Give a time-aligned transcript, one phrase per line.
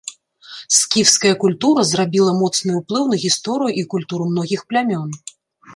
[0.77, 5.09] Скіфская культура зрабіла моцны ўплыў на гісторыю і культуру многіх плямён.